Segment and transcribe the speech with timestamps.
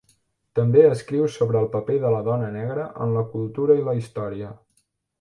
[0.59, 4.55] També escriu sobre el paper de la dona negra en la cultura i la història.